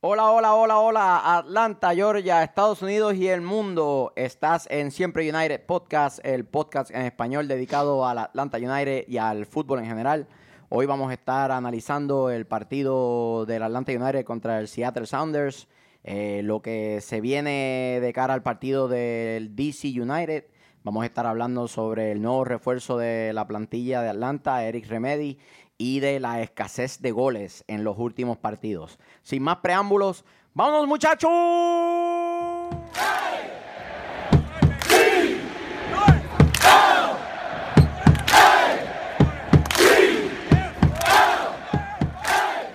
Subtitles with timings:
[0.00, 4.12] Hola, hola, hola, hola, Atlanta, Georgia, Estados Unidos y el mundo.
[4.14, 9.44] Estás en Siempre United Podcast, el podcast en español dedicado al Atlanta United y al
[9.44, 10.28] fútbol en general.
[10.68, 15.66] Hoy vamos a estar analizando el partido del Atlanta United contra el Seattle Sounders,
[16.04, 20.44] eh, lo que se viene de cara al partido del DC United.
[20.84, 25.38] Vamos a estar hablando sobre el nuevo refuerzo de la plantilla de Atlanta, Eric Remedy,
[25.78, 28.98] y de la escasez de goles en los últimos partidos.
[29.22, 32.17] Sin más preámbulos, ¡vámonos muchachos!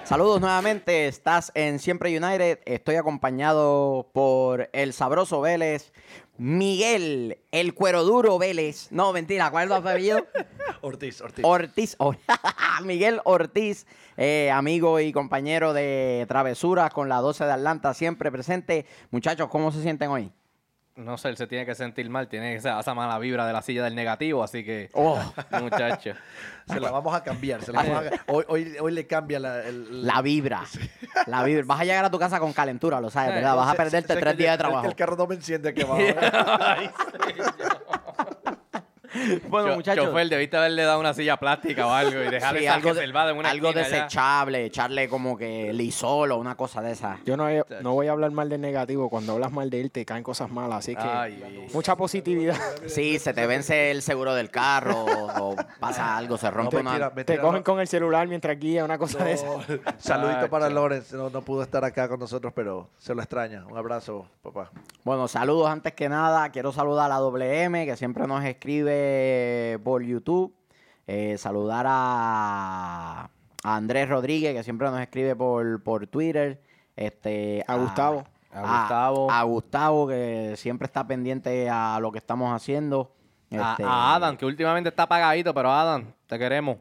[0.03, 5.93] Saludos nuevamente, estás en Siempre United, estoy acompañado por el sabroso Vélez,
[6.37, 8.91] Miguel, el cuero duro Vélez.
[8.91, 10.27] No, mentira, ¿cuál es tu apellido?
[10.81, 11.45] Ortiz, Ortiz.
[11.45, 11.97] Ortiz,
[12.83, 18.85] Miguel Ortiz, eh, amigo y compañero de Travesuras con la 12 de Atlanta, siempre presente.
[19.09, 20.33] Muchachos, ¿cómo se sienten hoy?
[20.95, 23.61] No sé, él se tiene que sentir mal, tiene esa, esa mala vibra de la
[23.61, 25.19] silla del negativo, así que, Oh.
[25.61, 26.11] muchacho.
[26.67, 27.61] Se la vamos a cambiar.
[27.63, 29.63] se la vamos a- hoy, hoy, hoy le cambia la...
[29.63, 30.63] el- La vibra.
[31.27, 31.63] La vibra.
[31.65, 33.55] Vas a llegar a tu casa con calentura, lo sabes, ¿verdad?
[33.55, 34.87] Vas a perderte se- se- tres que días de el- trabajo.
[34.87, 35.97] El, carro no me enciende que va.
[39.49, 40.05] Bueno, Cho- muchachos.
[40.05, 43.31] Chofer, debiste haberle dado una silla plástica o algo y dejarle sí, algo, de- reservada
[43.31, 47.17] en una algo desechable, echarle como que lisol o una cosa de esa.
[47.25, 49.09] Yo no, he- no voy a hablar mal del negativo.
[49.09, 50.79] Cuando hablas mal de él, te caen cosas malas.
[50.79, 51.67] Así que Ay.
[51.73, 52.55] mucha positividad.
[52.87, 57.09] Sí, se te vence el seguro del carro o pasa algo, se rompe No, una...
[57.09, 57.63] mentira, Te cogen no.
[57.63, 59.47] con el celular mientras guía, una cosa de esa.
[59.99, 60.69] Saludito para.
[60.69, 61.13] Lorenz.
[61.13, 63.65] No, no pudo estar acá con nosotros, pero se lo extraña.
[63.67, 64.71] Un abrazo, papá.
[65.03, 66.49] Bueno, saludos antes que nada.
[66.49, 69.02] Quiero saludar a WM, que siempre nos escribe
[69.83, 70.53] por YouTube.
[71.07, 73.29] Eh, saludar a,
[73.63, 76.61] a Andrés Rodríguez, que siempre nos escribe por, por Twitter.
[76.95, 78.23] Este, A Gustavo.
[78.51, 79.31] A Gustavo.
[79.31, 83.11] A, Gustavo, que siempre está pendiente a lo que estamos haciendo.
[83.51, 86.77] A, Este, a Adam, que últimamente está apagadito, pero Adam, te queremos.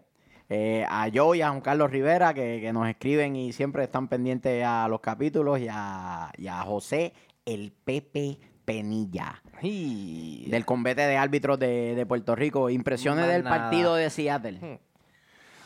[0.49, 4.07] eh, a Joe y a Juan Carlos Rivera, que, que nos escriben y siempre están
[4.09, 5.59] pendientes a los capítulos.
[5.61, 7.15] Y a, y a José,
[7.47, 9.43] el Pepe Penilla.
[9.63, 10.49] Y...
[10.51, 12.71] del combate de árbitros de, de Puerto Rico.
[12.71, 13.57] Impresiones Más del nada.
[13.59, 14.81] partido de Seattle.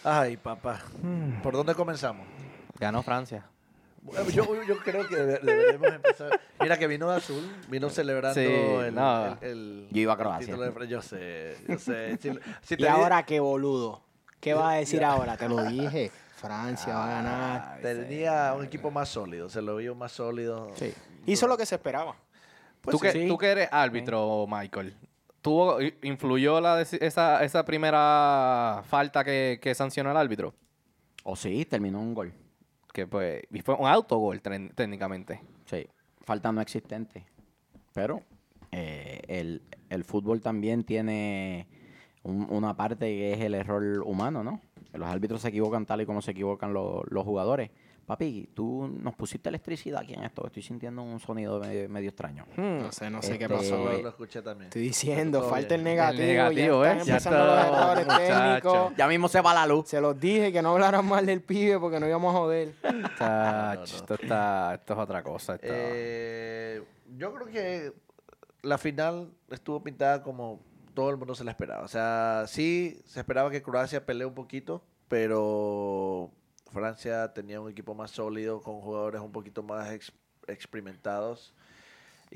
[0.05, 0.81] Ay, papá.
[1.43, 2.27] ¿Por dónde comenzamos?
[2.79, 3.45] Ganó Francia.
[4.03, 6.41] Bueno, Yo, yo creo que debe- deberíamos empezar.
[6.61, 9.37] Mira que vino Azul, vino celebrando Sí, el, no.
[9.43, 10.47] el- el- Yo iba a el Croacia.
[10.47, 12.17] título de Fran- Yo sé, yo sé.
[12.19, 12.31] Si-
[12.63, 14.03] si Y di- ahora qué boludo.
[14.39, 15.37] ¿Qué vas a decir ahora?
[15.37, 16.13] Te lo dije.
[16.37, 17.78] Francia va a Ah, ganar.
[17.81, 20.71] tenía un equipo más sólido, se lo vio más sólido.
[20.77, 20.93] Sí.
[21.25, 22.15] Hizo lo que se esperaba.
[22.87, 23.29] Pues tú, que, sí.
[23.29, 24.97] tú que eres árbitro, Michael,
[25.43, 30.55] ¿tuvo, ¿influyó la esa, esa primera falta que, que sancionó el árbitro?
[31.25, 32.33] O sí, terminó un gol.
[32.93, 35.41] Que pues, y fue un autogol técnicamente.
[35.67, 35.87] Sí,
[36.23, 37.27] falta no existente.
[37.93, 38.23] Pero
[38.73, 41.67] eh, el, el fútbol también tiene
[42.23, 44.61] un- una parte que es el error humano, ¿no?
[44.93, 47.71] Los árbitros se equivocan tal y como se equivocan lo- los jugadores.
[48.06, 50.47] Papi, tú nos pusiste electricidad aquí en esto.
[50.47, 52.47] Estoy sintiendo un sonido medio, medio extraño.
[52.56, 53.77] No sé, no sé qué Este, pasó.
[54.00, 54.69] Lo, escuché también.
[54.69, 56.22] Estoy diciendo, Todo falta el negativo.
[56.22, 56.93] El negativo, ya ¿eh?
[56.93, 58.45] están Ya empezando está, los errores muchacho.
[58.71, 58.97] técnicos.
[58.97, 59.89] Ya mismo se va la luz.
[59.89, 62.75] Se los dije que no hablaran mal del pibe porque no íbamos a joder.
[63.19, 65.55] Chach, Esto, está, esto es otra cosa.
[65.56, 66.84] esto- Eh,
[67.16, 67.93] yo creo que
[68.62, 70.61] la final estuvo pintada como
[70.95, 71.83] todo el mundo se la esperaba.
[71.84, 76.31] O sea, sí se esperaba que Croacia pelee un poquito, pero
[76.77, 80.13] Francia tenía un equipo más sólido, con jugadores un poquito más ex-
[80.47, 81.56] experimentados.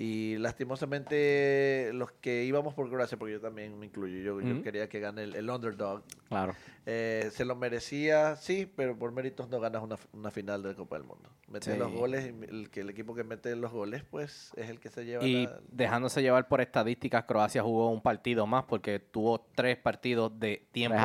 [0.02, 4.98] Y lastimosamente los que íbamos por Croacia, porque yo también me incluyo, yo, quería que
[5.00, 6.02] gane el, el underdog.
[6.28, 6.54] Claro.
[6.86, 10.96] Eh, se lo merecía, sí, pero por méritos no ganas una, una final de Copa
[10.96, 11.28] del Mundo.
[11.48, 11.78] Metes Sí.
[11.78, 14.88] los goles, y el, que el equipo que mete los goles, pues es el que
[14.88, 19.40] se lleva Y la- dejándose llevar por estadísticas, Croacia jugó un partido más porque tuvo
[19.54, 20.96] tres partidos de tiempo.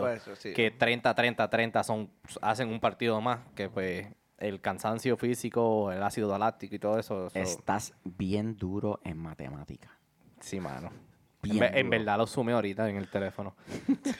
[0.00, 0.52] Pues, sí.
[0.52, 2.10] Que 30, 30, 30 son,
[2.40, 3.40] hacen un partido más.
[3.56, 4.06] Que pues
[4.38, 7.26] el cansancio físico, el ácido láctico y todo eso.
[7.26, 9.90] eso- Estás bien duro en matemática.
[10.40, 10.90] sí, mano.
[11.44, 13.54] En, ve- verdad lo sumé ahorita en el teléfono.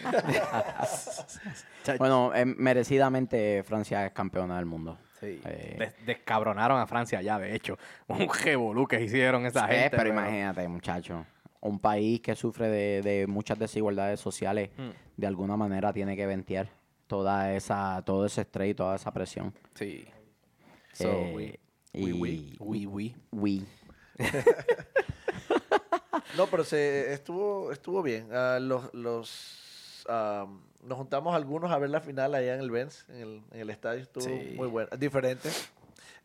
[1.99, 4.99] Bueno, eh, merecidamente Francia es campeona del mundo.
[5.21, 5.41] Sí.
[5.45, 7.79] Eh, Des- descabronaron a Francia ya, de hecho.
[8.09, 9.97] Un revolú que hicieron esa gente.
[9.97, 11.25] pero imagínate, muchacho.
[11.61, 14.91] Un país que sufre de, de muchas desigualdades sociales, Hmm.
[15.17, 16.69] de alguna manera tiene que ventear
[17.07, 19.55] toda esa, todo ese estrés y toda esa presión.
[19.75, 20.07] Sí.
[20.99, 21.61] So, Eh, we-
[21.93, 23.15] y, we, we, we.
[23.33, 23.63] we.
[26.37, 28.29] No, pero se estuvo estuvo bien.
[28.33, 30.05] Ah, los los
[30.83, 33.71] nos juntamos algunos a ver la final allá en el Benz, en el, en el
[33.71, 34.03] estadio.
[34.03, 34.55] Estuvo Sí.
[34.57, 34.89] muy bueno.
[34.99, 35.51] Diferente.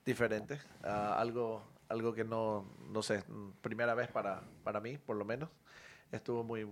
[0.05, 0.59] diferente.
[0.83, 3.23] ah, algo, algo que no, no sé,
[3.61, 5.49] primera vez para, para mí, por lo menos.
[6.11, 6.67] Estuvo muy,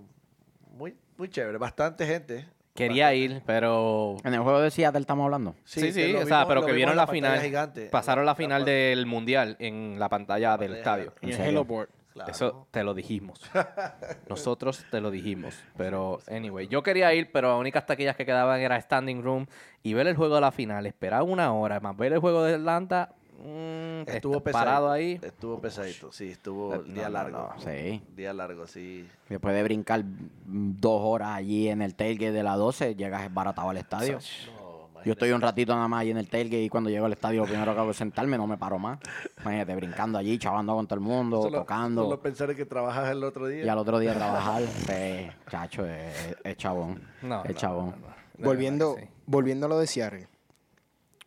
[0.72, 1.58] muy, muy chévere.
[1.58, 2.48] Bastante gente.
[2.88, 4.18] Quería ir, pero...
[4.24, 5.56] En el juego de Seattle estamos hablando.
[5.64, 7.86] Sí, sí, o sea, vimos- pero que vieron la final, gigante.
[7.88, 11.14] pasaron la final del Mundial en la pantalla del pantalla estadio.
[11.22, 11.46] En ¿En?
[11.50, 11.90] Hello Board.
[12.14, 12.30] Claro.
[12.32, 13.40] Eso te lo dijimos.
[14.28, 15.56] Nosotros te lo dijimos.
[15.78, 19.48] Pero, anyway, yo quería ir, pero las únicas taquillas que quedaban era standing room
[19.82, 20.86] y ver el juego de la final.
[20.86, 23.14] Esperar una hora, más ver el juego de Atlanta.
[23.44, 24.52] Mm, Estuvo está pesadito.
[24.52, 25.20] parado ahí.
[25.22, 27.54] Estuvo pesadito, sí, estuvo Eh, día no, largo.
[27.56, 28.02] no, sí.
[28.16, 29.08] Día largo, sí.
[29.30, 30.04] Después de brincar
[30.46, 34.20] dos horas allí en el tailgate de la 12, llegas esbaratado al estadio.
[34.54, 34.72] No,
[35.04, 37.42] Yo estoy un ratito nada más ahí en el tailgate y cuando llego al estadio
[37.42, 39.00] lo primero que hago es sentarme, no me paro más.
[39.42, 42.04] Imagínate, brincando allí, chavando con todo el mundo, Solo- tocando.
[42.04, 43.66] Solo pensar en que trabajas el otro día.
[43.66, 44.62] Y al otro día trabajar.
[44.62, 47.02] Sí, chacho, es, es chabón.
[47.24, 47.86] No, es no, chabón.
[48.00, 48.14] no, no.
[48.38, 48.96] De Volviendo,
[49.26, 50.28] volviendo a lo de Seattle.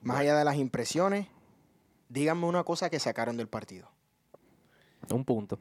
[0.03, 1.27] Más allá de las impresiones,
[2.09, 3.91] díganme una cosa que sacaron del partido.
[5.11, 5.59] Un punto.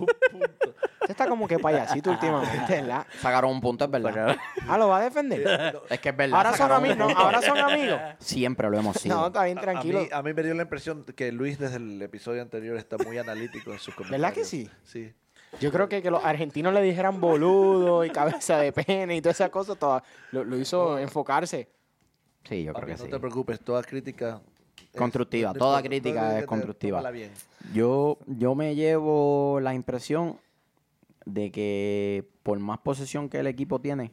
[0.00, 3.06] Usted está como que payasito últimamente, ¿verdad?
[3.20, 4.36] Sacaron un punto, es verdad.
[4.66, 5.76] Ah, ¿lo va a defender?
[5.90, 6.38] Es que es verdad.
[6.38, 7.06] Ahora son un amigos, ¿no?
[7.06, 7.20] punto.
[7.20, 8.00] Ahora son amigos.
[8.18, 9.16] Siempre lo hemos sido.
[9.16, 9.98] No, está bien, tranquilo.
[9.98, 12.96] A mí, a mí me dio la impresión que Luis desde el episodio anterior está
[12.98, 14.20] muy analítico en sus comentarios.
[14.22, 14.70] ¿Verdad que sí?
[14.84, 15.12] Sí.
[15.58, 19.36] Yo creo que que los argentinos le dijeran boludo y cabeza de pene y todas
[19.36, 19.76] esas cosas,
[20.30, 21.68] lo, lo hizo enfocarse.
[22.44, 23.10] Sí, yo creo que no sí.
[23.10, 24.40] te preocupes, toda crítica...
[24.96, 27.08] Constructiva, no toda crítica es constructiva.
[27.10, 27.30] bien.
[27.72, 30.38] Yo, yo me llevo la impresión
[31.24, 34.10] de que por más posesión que el equipo tiene,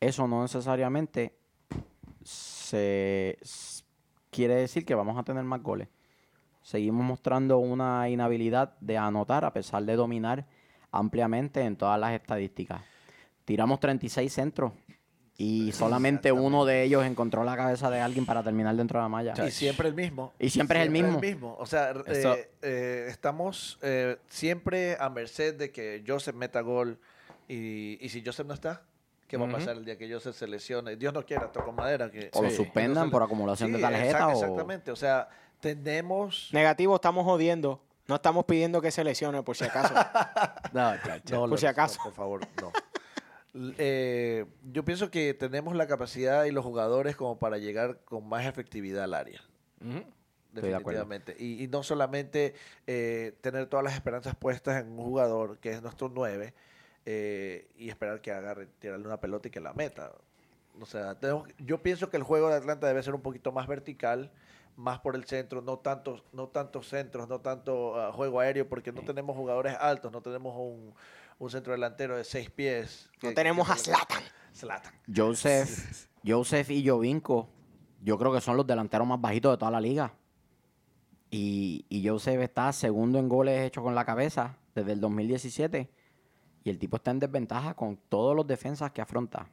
[0.00, 1.38] eso no necesariamente
[2.22, 3.38] se
[4.30, 5.88] quiere decir que vamos a tener más goles.
[6.62, 10.46] Seguimos mostrando una inhabilidad de anotar a pesar de dominar
[10.90, 12.82] ampliamente en todas las estadísticas.
[13.44, 14.72] Tiramos 36 centros
[15.40, 19.08] y solamente uno de ellos encontró la cabeza de alguien para terminar dentro de la
[19.08, 19.34] malla.
[19.46, 20.32] Y siempre el mismo.
[20.38, 21.56] Y siempre es el mismo.
[21.60, 26.60] O sea, r- Eso- eh, eh, estamos eh, siempre a merced de que Joseph meta
[26.60, 26.98] gol.
[27.46, 28.82] Y, y si Joseph no está,
[29.28, 30.96] ¿qué va a pasar el día que Joseph se lesione?
[30.96, 32.10] Dios no quiera, toco madera.
[32.10, 34.90] Que, O lo que suspendan por acumulación de Sí, tarjeta exact- o- Exactamente.
[34.90, 35.28] O sea,
[35.60, 36.48] tenemos...
[36.52, 37.80] Negativo, estamos jodiendo.
[38.08, 39.94] No estamos pidiendo que se lesione, por si acaso.
[40.72, 41.34] No, chacho.
[41.34, 41.98] No, por lo- si acaso.
[41.98, 42.72] no, por favor, no.
[43.78, 48.46] Eh, yo pienso que tenemos la capacidad y los jugadores como para llegar con más
[48.46, 49.40] efectividad al área.
[50.52, 50.62] De.
[50.78, 51.36] Definitivamente.
[51.38, 52.54] Y, y no solamente
[52.86, 56.54] eh, tener todas las esperanzas puestas en un jugador que es nuestro 9
[57.06, 60.12] eh, y esperar que agarre, tirarle una pelota y que la meta.
[60.80, 63.66] O sea, tenemos- yo pienso que el juego de Atlanta debe ser un poquito más
[63.66, 64.30] vertical,
[64.76, 68.92] más por el centro, no tantos, no tantos centros, no tanto ah, juego aéreo, porque
[68.92, 70.94] no tenemos jugadores altos, no tenemos un,
[71.38, 73.08] un centro delantero de seis pies.
[73.22, 74.22] No que- tenemos que- a Zlatan.
[74.54, 74.92] Zlatan.
[75.14, 77.48] Joseph, Joseph y Jovinko,
[78.02, 80.14] yo creo que son los delanteros más bajitos de toda la liga.
[81.30, 85.90] Y, y Joseph está segundo en goles hechos con la cabeza desde el 2017.
[86.64, 89.48] Y el tipo está en desventaja con todos los defensas que afronta.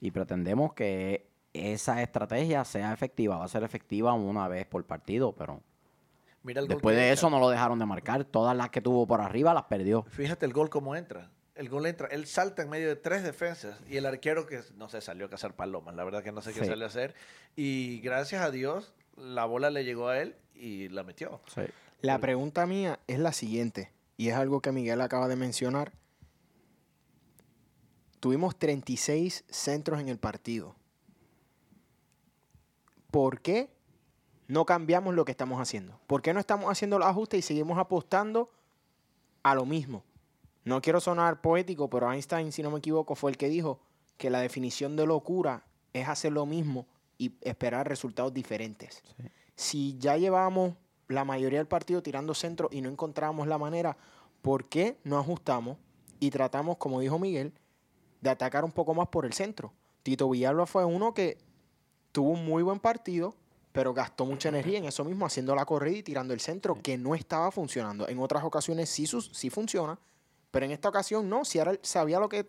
[0.00, 3.38] Y pretendemos que esa estrategia sea efectiva.
[3.38, 5.62] Va a ser efectiva una vez por partido, pero
[6.44, 8.24] Mira el gol después de eso no lo dejaron de marcar.
[8.24, 10.04] Todas las que tuvo por arriba las perdió.
[10.04, 11.30] Fíjate el gol cómo entra.
[11.54, 14.88] El gol entra, él salta en medio de tres defensas y el arquero que no
[14.88, 16.66] sé, salió a cazar palomas, la verdad que no sé qué Sí.
[16.66, 17.14] salió a hacer.
[17.56, 21.40] Y gracias a Dios, la bola le llegó a él y la metió.
[22.00, 25.92] La pregunta mía es la siguiente, y es algo que Miguel acaba de mencionar.
[28.18, 30.74] Tuvimos 36 centros en el partido.
[33.12, 33.70] ¿Por qué
[34.48, 35.98] no cambiamos lo que estamos haciendo?
[36.06, 38.50] ¿Por qué no estamos haciendo los ajustes y seguimos apostando
[39.42, 40.04] a lo mismo?
[40.64, 43.80] No quiero sonar poético, pero Einstein, si no me equivoco, fue el que dijo
[44.16, 46.86] que la definición de locura es hacer lo mismo
[47.18, 49.02] y esperar resultados diferentes.
[49.56, 50.74] Si ya llevamos
[51.08, 53.96] la mayoría del partido tirando centro y no encontramos la manera,
[54.42, 55.76] ¿por qué no ajustamos
[56.18, 57.52] y tratamos, como dijo Miguel,
[58.20, 59.72] de atacar un poco más por el centro?
[60.02, 61.38] Tito Villalba fue uno que
[62.12, 63.34] tuvo un muy buen partido,
[63.74, 66.96] pero gastó mucha energía en eso mismo, haciendo la corrida y tirando el centro, que
[66.96, 68.08] no estaba funcionando.
[68.08, 69.98] En otras ocasiones sí, sus- sí funciona,
[70.52, 71.44] pero en esta ocasión no.
[71.44, 72.46] Seattle sabía lo que,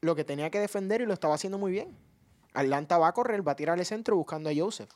[0.00, 1.94] lo que tenía que defender y lo estaba haciendo muy bien.
[2.54, 4.88] Atlanta va a correr, va a tirar el centro buscando a Joseph.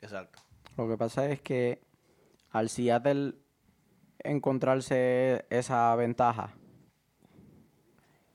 [0.00, 0.38] Exacto.
[0.76, 1.82] Lo que pasa es que
[2.52, 3.34] al Seattle
[4.22, 6.54] encontrarse esa ventaja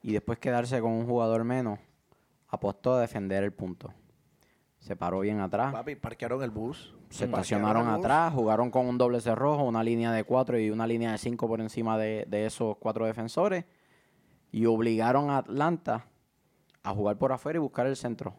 [0.02, 1.80] y después quedarse con un jugador menos,
[2.50, 3.94] apostó a defender el punto.
[4.86, 6.94] Se paró bien atrás, Papi, parquearon el bus.
[7.10, 11.12] se estacionaron atrás, jugaron con un doble cerrojo, una línea de cuatro y una línea
[11.12, 13.66] de cinco por encima de, de esos cuatro defensores
[14.52, 16.06] y obligaron a Atlanta
[16.84, 18.36] a jugar por afuera y buscar el centro.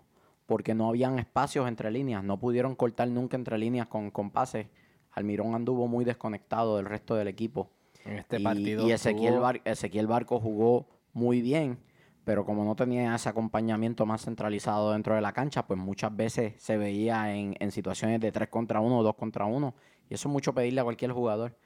[0.47, 4.69] porque no habían espacios entre líneas, no pudieron cortar nunca entre líneas con, con pases.
[5.11, 7.69] Almirón anduvo muy desconectado del resto del equipo.
[8.05, 11.79] En este y, partido y Ezequiel, Bar- Ezequiel Barco jugó muy bien,
[12.27, 16.55] pero como no tenía ese acompañamiento más centralizado dentro de la cancha, pues muchas veces
[16.59, 19.73] se veía en, situaciones de 3 contra 1 o 2 contra 1.
[20.11, 21.57] Y eso es mucho pedirle a cualquier jugador.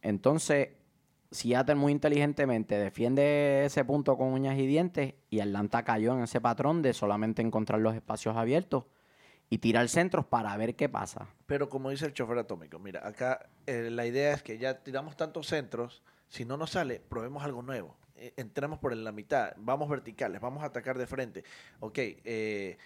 [0.00, 0.70] Entonces,
[1.30, 6.40] Seattle muy inteligentemente defiende ese punto con uñas y dientes y Atlanta cayó en ese
[6.40, 8.84] patrón de solamente encontrar los espacios abiertos
[9.50, 11.28] y tirar centros para ver qué pasa.
[11.44, 15.18] Pero como dice el chofer atómico, mira, acá eh, la idea es que ya tiramos
[15.18, 17.94] tantos centros, si no nos sale, probemos algo nuevo.
[18.18, 21.44] Eh, entremos por la mitad, vamos verticales, vamos a atacar de frente.
[21.80, 22.78] Ok, eh,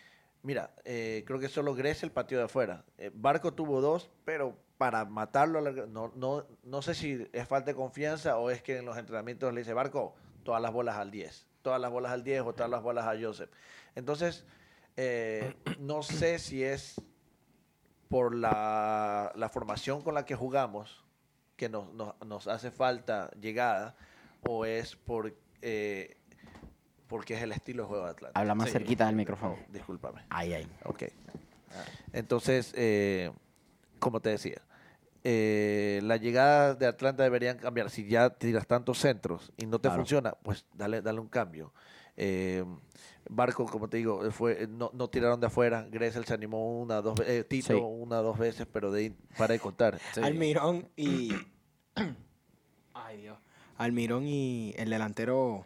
[0.43, 2.85] mira, eh, creo que solo Gressel pateó de afuera.
[2.99, 7.47] Eh, Barco tuvo dos, pero para matarlo, a la- no, no, no sé si es
[7.47, 10.97] falta de confianza o es que en los entrenamientos le dice Barco, todas las bolas
[10.97, 13.51] al 10, todas las bolas al 10 o todas las bolas a Joseph.
[13.95, 14.45] Entonces,
[15.79, 17.01] no sé si es
[18.09, 21.05] por la, la formación con la que jugamos
[21.57, 23.95] que nos, nos, nos hace falta llegada
[24.47, 26.17] o es por, eh,
[27.07, 28.41] porque es el estilo de juego de Atlanta.
[28.41, 29.57] Habla más cerquita del micrófono.
[29.61, 30.23] Oh, discúlpame.
[30.31, 30.67] Ahí, ahí.
[30.85, 31.05] Ok.
[32.13, 33.31] Entonces, eh,
[33.99, 34.63] como te decía,
[35.23, 37.91] eh, la llegada de Atlanta deberían cambiar.
[37.91, 39.97] Si ya tiras tantos centros y no te Claro.
[39.97, 41.73] funciona, pues dale, dale un cambio.
[42.17, 42.65] Eh,
[43.29, 45.87] Barco, como te digo, fue, no, no tiraron de afuera.
[45.91, 47.47] Gressel se animó una, dos veces.
[47.49, 47.75] Tito Sí.
[47.75, 49.99] una, dos veces, pero de ahí para de contar.
[50.23, 51.33] Almirón y.
[52.95, 53.39] Ay, Dios.
[53.85, 55.65] Almirón y el delantero.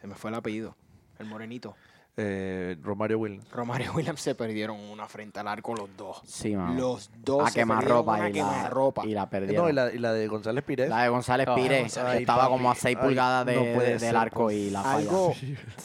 [0.00, 0.76] Se me fue el apellido.
[1.18, 1.74] El morenito.
[2.20, 3.48] Eh, Romario Williams.
[3.52, 6.20] Romario Williams se perdieron una frente al arco los dos.
[6.26, 6.74] Sí, mano.
[6.74, 7.48] Los dos.
[7.48, 9.06] a quemarropa y, la, quemarropa.
[9.06, 9.70] y la No, perdieron.
[9.70, 10.88] y la, y la de González Pires.
[10.90, 13.98] La de González Oh, Pires estaba papi, como a 6 ay, pulgadas de- no puede
[13.98, 14.98] de- del arco y la falla.
[14.98, 15.32] Algo,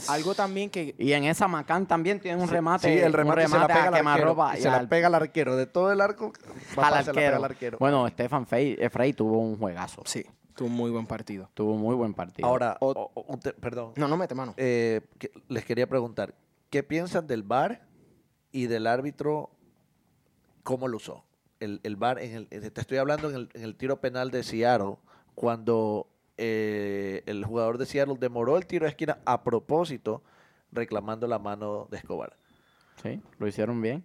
[0.10, 0.96] algo también que.
[0.98, 2.88] Y en esa Macán también tiene un remate.
[2.92, 3.98] Sí, el remate, un se la pega a al arquero.
[4.16, 5.56] quemarropa y y se la al- pega al arquero.
[5.56, 6.34] De todo el arco,
[6.78, 7.36] al a se la pega arquero.
[7.38, 7.78] al arquero.
[7.80, 10.02] Bueno, Stefan Frey, eh, Frey tuvo un juegazo.
[10.06, 11.50] Sí, tuvo un muy buen partido.
[11.54, 12.48] Tuvo muy buen partido.
[12.48, 13.94] Ahora, O- o- o- un te- perdón.
[13.96, 14.54] No, no mete mano.
[14.58, 16.34] Eh, que- les quería preguntar,
[16.70, 17.82] ¿qué piensan del VAR
[18.52, 19.50] y del árbitro?
[20.64, 21.24] ¿Cómo lo usó?
[21.60, 24.32] El, el VAR, en el, eh, te estoy hablando en el, en el tiro penal
[24.32, 24.98] de Seattle,
[25.36, 26.08] cuando
[26.38, 30.24] eh, el jugador de Seattle demoró el tiro de esquina a propósito,
[30.72, 32.36] reclamando la mano de Escobar.
[33.02, 34.04] Sí, lo hicieron bien.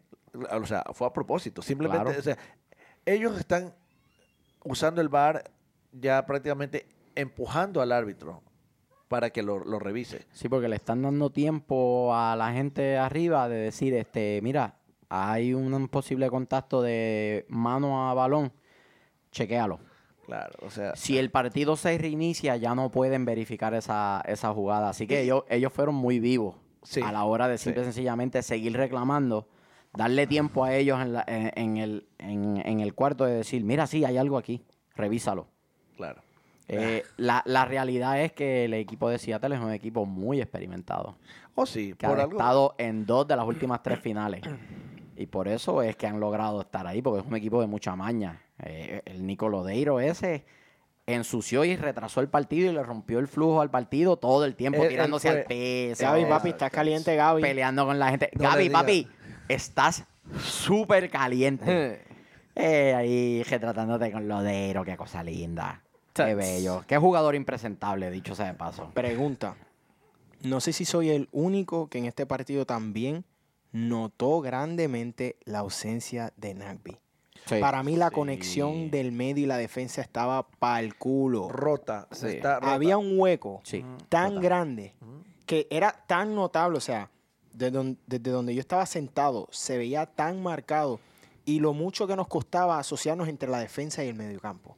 [0.52, 1.62] O sea, fue a propósito.
[1.62, 2.18] Simplemente, Claro.
[2.18, 2.36] o sea,
[3.06, 3.74] ellos están
[4.64, 5.50] usando el VAR
[6.00, 8.42] ya prácticamente empujando al árbitro
[9.08, 10.26] para que lo, lo revise.
[10.32, 14.76] Sí, porque le están dando tiempo a la gente arriba de decir, este, mira,
[15.08, 18.52] hay un posible contacto de mano a balón,
[19.32, 19.80] chequéalo.
[20.26, 24.90] Claro, o sea, Si el partido se reinicia, ya no pueden verificar esa, esa jugada.
[24.90, 27.64] Así que ellos, ellos fueron muy vivos Sí, a la hora de sí.
[27.64, 29.48] simple y sencillamente seguir reclamando,
[29.94, 33.64] darle tiempo a ellos en, la- en- en el, en, en el cuarto de decir,
[33.64, 34.62] mira, sí, hay algo aquí,
[34.94, 35.48] revísalo.
[35.98, 36.22] Claro.
[36.68, 41.16] Eh, la, la realidad es que el equipo de Seattle es un equipo muy experimentado,
[41.54, 42.32] O sí, que por ha algo.
[42.38, 44.42] estado en dos de las últimas tres finales.
[45.16, 47.96] Y por eso es que han logrado estar ahí, porque es un equipo de mucha
[47.96, 48.40] maña.
[48.62, 50.44] Eh, el Nico Lodeiro ese
[51.06, 54.82] ensució y retrasó el partido y le rompió el flujo al partido todo el tiempo,
[54.82, 57.40] él tirándose al peso, Gaby, no, papi, estás caliente, Gaby.
[57.40, 58.30] peleando con la gente.
[58.34, 59.08] No Gaby, papi,
[59.48, 60.04] estás
[60.38, 62.04] súper caliente.
[62.60, 65.80] Eh, ahí retratándote con Lodeiro, qué cosa linda.
[66.26, 66.84] Qué bello.
[66.86, 68.90] Qué jugador impresentable, dicho sea de paso.
[68.94, 69.56] Pregunta.
[70.42, 73.24] No sé si soy el único que en este partido también
[73.72, 76.96] notó grandemente la ausencia de Nagby.
[77.46, 77.56] Sí.
[77.60, 78.14] Para mí la Sí.
[78.14, 81.48] conexión del medio y la defensa estaba para el culo.
[81.48, 82.08] Rota.
[82.12, 82.26] Sí.
[82.28, 82.74] Está rota.
[82.74, 83.84] Había un hueco Sí.
[84.08, 84.94] tan grande
[85.46, 87.10] que era tan notable, o sea,
[87.52, 91.00] desde don- desde donde yo estaba sentado se veía tan marcado
[91.44, 94.76] y lo mucho que nos costaba asociarnos entre la defensa y el mediocampo.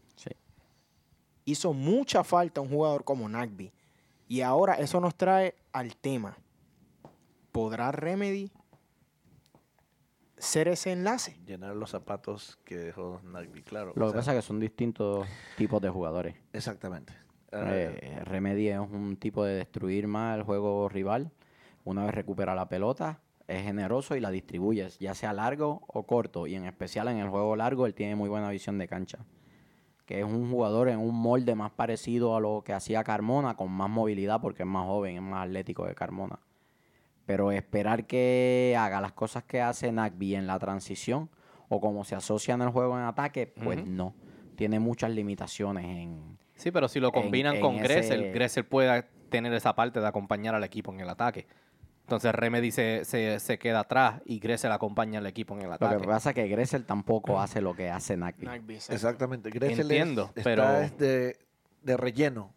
[1.50, 3.73] Hizo mucha falta un jugador como Nagby.
[4.28, 6.37] Y ahora eso nos trae al tema.
[7.50, 8.52] ¿Podrá Remedy
[10.38, 11.37] ser ese enlace?
[11.45, 13.92] Llenar los zapatos que dejó Nagby, claro.
[13.97, 15.26] Lo que sea, pasa es que son distintos
[15.57, 16.37] tipos de jugadores.
[16.52, 17.12] Exactamente.
[17.50, 21.33] Eh, Eh, Remedy es un tipo de destruir más el juego rival.
[21.85, 26.47] Una vez recupera la pelota, es generoso y la distribuye, ya sea largo o corto.
[26.47, 29.19] Y en especial en el juego largo, él tiene muy buena visión de cancha.
[30.10, 33.70] Que es un jugador en un molde más parecido a lo que hacía Carmona, con
[33.70, 36.40] más movilidad porque es más joven, es más atlético que Carmona.
[37.26, 41.30] Pero esperar que haga las cosas que hace Nagby en la transición
[41.68, 44.12] o como se asocia en el juego en ataque, pues no.
[44.56, 48.64] Tiene muchas limitaciones en, Sí, pero si lo En- combinan en con Gressel, ese- Gressel
[48.64, 51.46] puede tener esa parte de acompañar al equipo en el ataque.
[52.10, 55.74] Entonces Remedy se, se, se queda atrás y Gressel acompaña al equipo en el Lo
[55.74, 56.00] ataque.
[56.00, 58.48] que pasa es que Gressel tampoco hace lo que hace Nagby.
[58.88, 59.48] Exactamente.
[59.50, 61.38] Gressel Entiendo, es, pero- está es de,
[61.82, 62.52] de relleno.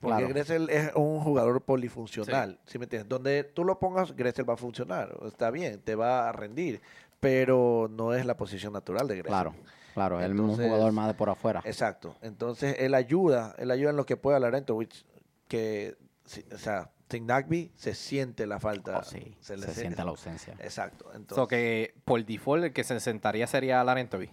[0.00, 0.28] Porque Claro.
[0.34, 3.08] Gressel es un jugador polifuncional, ¿sí me entiendes?
[3.08, 5.16] Donde tú lo pongas, Gressel va a funcionar.
[5.26, 6.80] Está bien, te va a rendir,
[7.20, 9.30] pero no es la posición natural de Gressel.
[9.30, 9.54] Claro,
[9.94, 10.20] claro.
[10.20, 11.62] él es un jugador más de por afuera.
[11.64, 12.16] Exacto.
[12.20, 15.04] Entonces, él ayuda, él ayuda en lo que pueda a Larentovich,
[15.46, 18.98] que, sí, o sea, sin Nagby se siente la falta.
[18.98, 20.54] Oh, sí, se se, le siente la ausencia.
[20.60, 21.06] Exacto.
[21.14, 24.30] Entonces, So que por default el que se sentaría sería Larentovi.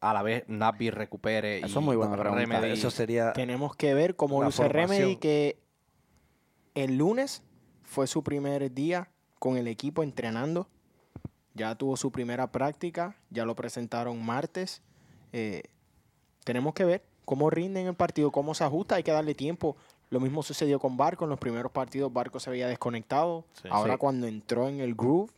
[0.00, 1.58] A la vez Nabi recupere.
[1.58, 2.44] Eso y es muy buena pregunta.
[2.44, 3.32] Remedy- eso sería...
[3.32, 5.58] Tenemos que ver cómo luce Remedy, que
[6.74, 7.42] el lunes
[7.82, 10.68] fue su primer día con el equipo entrenando.
[11.54, 14.82] Ya tuvo su primera práctica, ya lo presentaron martes.
[15.32, 15.62] Eh,
[16.44, 19.76] tenemos que ver cómo rinde en el partido, cómo se ajusta, hay que darle tiempo.
[20.10, 23.44] Lo mismo sucedió con Barco, en los primeros partidos Barco se había desconectado.
[23.62, 23.68] Sí.
[23.70, 23.98] Ahora Sí.
[23.98, 25.30] cuando entró en el groove,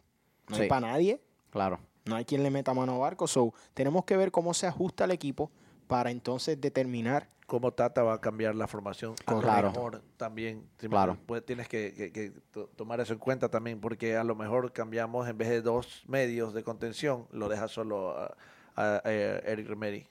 [0.48, 0.62] no Sí.
[0.62, 1.20] hay para nadie.
[1.50, 1.80] Claro.
[2.04, 3.26] No hay quien le meta mano a Barco.
[3.26, 5.50] So, tenemos que ver cómo se ajusta el equipo
[5.86, 9.16] para entonces determinar cómo Tata va a cambiar la formación.
[9.26, 10.64] A lo mejor también.
[10.76, 11.18] Claro.
[11.26, 14.72] pues tienes que, que- que to- tomar eso en cuenta también, porque a lo mejor
[14.72, 18.36] cambiamos en vez de dos medios de contención, lo deja solo a,
[18.76, 20.06] a- a Eric Remedy.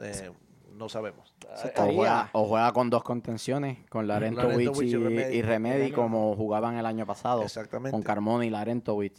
[0.00, 0.32] Eh,
[0.74, 1.34] No sabemos.
[1.56, 5.36] Se Ah, O juega, o juega con dos contenciones, con Larentovich Larentovich y, y Remedy.
[5.36, 7.42] y Remedy, como jugaban el año pasado.
[7.42, 7.92] Exactamente.
[7.92, 9.18] Con Carmona y Larentovich.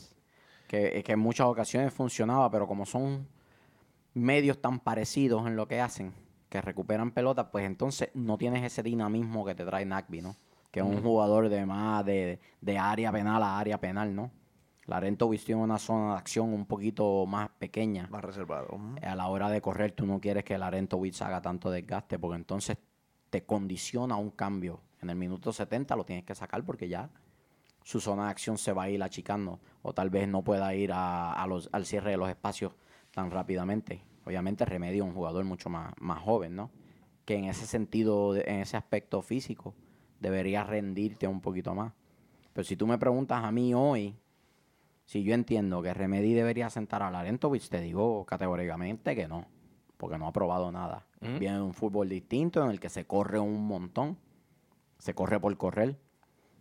[0.67, 3.27] Que, que en muchas ocasiones funcionaba, pero como son
[4.13, 6.13] medios tan parecidos en lo que hacen,
[6.49, 10.35] que recuperan pelotas, pues entonces no tienes ese dinamismo que te trae Nagby, ¿no?
[10.71, 14.31] Que es un jugador de más de, de área penal a área penal, ¿no?
[14.87, 18.07] Larentovich tiene una zona de acción un poquito más pequeña.
[18.11, 18.79] Más reservado.
[19.01, 22.77] A la hora de correr, tú no quieres que Larentovich haga tanto desgaste, porque entonces
[23.29, 24.81] te condiciona un cambio.
[25.01, 27.09] En el minuto 70 lo tienes que sacar porque ya
[27.83, 29.59] su zona de acción se va a ir achicando.
[29.81, 32.73] O tal vez no pueda ir a, a los, al cierre de los espacios
[33.11, 34.03] tan rápidamente.
[34.25, 36.71] Obviamente Remedio es un jugador mucho más, más joven, ¿no?
[37.25, 39.73] Que en ese sentido, en ese aspecto físico,
[40.19, 41.93] debería rendirte un poquito más.
[42.53, 44.15] Pero si tú me preguntas a mí hoy,
[45.05, 49.45] si yo entiendo que Remedy debería sentar a Larentovich, te digo categóricamente que no,
[49.97, 51.05] porque no ha probado nada.
[51.21, 51.39] Mm.
[51.39, 54.17] Viene de un fútbol distinto en el que se corre un montón,
[54.97, 55.97] se corre por correr.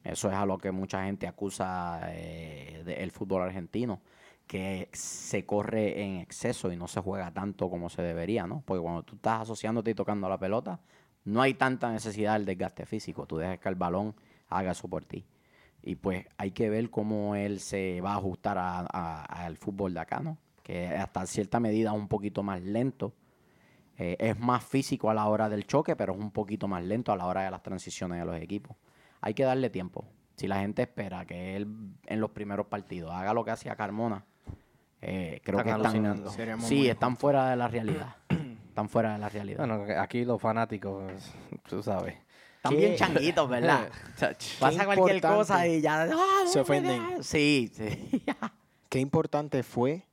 [0.03, 4.03] Eso es a lo que mucha gente acusa eh, del fútbol argentino,
[4.47, 8.63] que se corre en exceso y no se juega tanto como se debería, ¿no?
[8.67, 10.81] Porque cuando tú estás asociándote y tocando la pelota,
[11.25, 13.27] no hay tanta necesidad del desgaste físico.
[13.27, 14.15] Tú dejas que el balón
[14.49, 15.25] haga eso por ti.
[15.87, 19.93] Y pues hay que ver cómo él se va a ajustar a- a- al fútbol
[19.93, 20.39] de acá, ¿no?
[20.63, 23.13] Que hasta cierta medida es un poquito más lento.
[23.99, 27.13] Eh, es más físico a la hora del choque, pero es un poquito más lento
[27.13, 28.77] a la hora de las transiciones de los equipos.
[29.21, 30.07] Hay que darle tiempo.
[30.37, 31.69] Si la gente espera que él
[32.07, 34.25] en los primeros partidos haga lo que hacía Carmona,
[35.03, 38.17] eh, creo Están que están, sí, están fuera de la realidad.
[38.69, 39.59] están fuera de la realidad.
[39.67, 41.13] Bueno, aquí los fanáticos,
[41.69, 42.15] tú sabes.
[42.65, 43.89] Están ¿qué- bien changuitos, ¿verdad?
[44.61, 46.05] Pasa cualquier cosa y ya...
[46.05, 47.23] ¡ah, Se ofenden.
[47.23, 48.23] Sí, sí.
[48.89, 50.05] Qué importante fue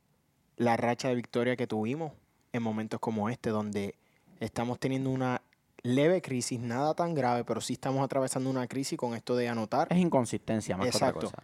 [0.56, 2.12] la racha de victoria que tuvimos
[2.52, 3.94] en momentos como este, donde
[4.40, 5.40] estamos teniendo una
[5.82, 9.88] leve crisis, nada tan grave, pero sí estamos atravesando una crisis con esto de anotar
[9.90, 11.26] Es inconsistencia más que Exacto.
[11.26, 11.42] otra cosa.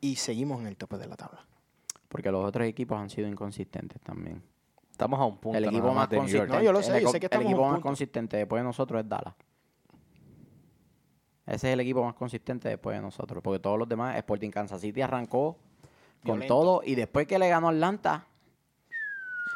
[0.00, 1.44] y seguimos en el tope de la tabla.
[2.08, 4.42] Porque los otros equipos han sido inconsistentes también.
[4.90, 6.56] Estamos a un punto el equipo más consistente.
[6.56, 7.88] No, yo lo sé, el, yo sé que el estamos a un equipo más punto.
[7.88, 9.34] consistente después de nosotros es Dallas.
[11.46, 13.42] Ese es el equipo más consistente después de nosotros.
[13.42, 15.56] Porque todos los demás, Sporting Kansas City arrancó
[16.24, 16.54] con Violento.
[16.54, 18.26] todo y después que le ganó Atlanta,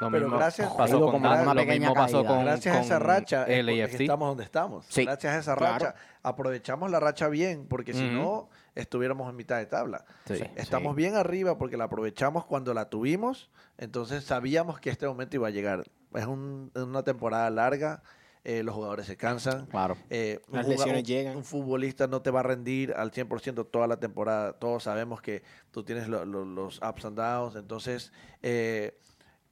[0.01, 2.29] Lo Pero mismo gracias- pasó con como Dallas, una lo pequeña mismo pasó caída.
[2.35, 4.85] con Gracias a esa con racha es estamos donde estamos.
[4.89, 5.05] Sí.
[5.05, 5.73] Gracias a esa Claro.
[5.85, 5.95] racha
[6.25, 10.05] aprovechamos la racha bien, porque si no estuviéramos en mitad de tabla.
[10.27, 10.43] Sí.
[10.57, 10.97] Estamos Sí.
[10.97, 15.53] bien arriba porque la aprovechamos cuando la tuvimos, entonces sabíamos que este momento iba a
[15.53, 15.85] llegar.
[16.13, 18.03] Es un- una temporada larga,
[18.45, 19.67] eh, los jugadores se cansan.
[19.67, 19.97] claro.
[20.11, 21.37] eh, Las lesiones un- llegan.
[21.39, 24.53] Un futbolista no te va a rendir al 100% toda la temporada.
[24.53, 28.99] Todos sabemos que tú tienes lo- lo- los ups and downs, entonces eh,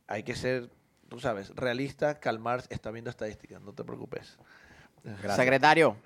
[0.07, 0.68] hay que ser,
[1.09, 4.37] tú sabes, realista, calmar, está viendo estadísticas, no te preocupes.
[5.05, 5.37] Gracias.
[5.37, 5.96] Secretario,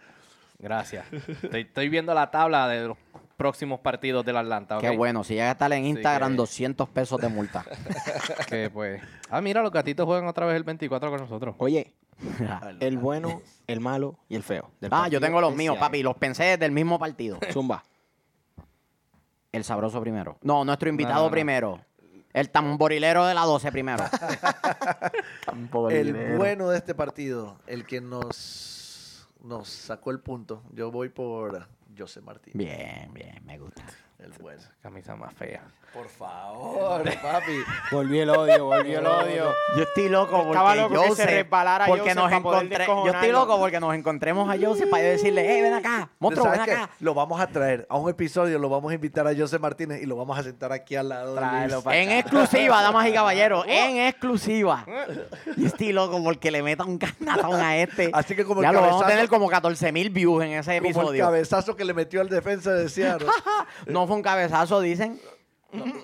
[0.59, 1.05] Gracias.
[1.43, 2.97] Estoy, estoy viendo la tabla de los
[3.37, 4.79] próximos partidos del Atlanta.
[4.81, 4.97] qué ¿ok?
[4.97, 5.23] bueno.
[5.23, 7.63] Si llega a estar en Instagram, que- 200 pesos de multa.
[8.49, 9.03] Que pues.
[9.29, 11.55] Ah, mira, los gatitos juegan otra vez el 24 con nosotros.
[11.59, 11.93] Oye,
[12.81, 14.71] el bueno, el malo y el feo.
[14.81, 16.03] del ah, yo partido tengo los míos, papi.
[16.03, 17.39] Los pensé desde el mismo partido.
[17.53, 17.85] Zumba.
[19.53, 20.39] El sabroso primero.
[20.43, 21.31] No, nuestro invitado no, no.
[21.31, 21.81] primero.
[22.33, 24.05] El tamborilero de la 12 primero.
[25.91, 31.67] El bueno de este partido, el que nos, nos sacó el punto, yo voy por
[31.97, 32.53] José Martín.
[32.55, 33.83] Bien, bien, me gusta.
[34.19, 34.63] El bueno.
[34.83, 35.63] Camisa más fea.
[35.93, 37.53] Por favor, papi.
[37.93, 39.53] Volvió el odio, volvió el odio.
[39.77, 42.63] Yo estoy loco porque Estaba loco que se Joseph- resbalara porque Joseph nos para poder
[42.65, 43.33] encontré, yo estoy descojonarlo.
[43.33, 46.75] loco porque nos encontremos a Joseph para yo decirle, hey, ven acá, monstruo, ven ¿Sabes
[46.75, 46.83] qué?
[46.83, 46.91] acá.
[47.01, 50.07] Lo vamos a traer a un episodio, lo vamos a invitar a José Martínez y
[50.07, 51.85] lo vamos a sentar aquí al lado de Luis.
[51.93, 52.19] En acá.
[52.19, 54.85] exclusiva, damas y caballeros, en exclusiva.
[55.57, 58.11] Yo estoy loco porque le meta un canatón a este.
[58.13, 60.51] Así que como el ya lo vamos a cabezazo- tener como 14 mil views en
[60.53, 61.25] ese Como el episodio.
[61.25, 63.29] cabezazo que le metió al defensa de Seattle.
[63.87, 65.21] No fue un cabezazo, dicen.